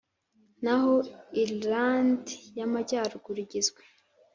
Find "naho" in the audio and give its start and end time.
0.63-0.93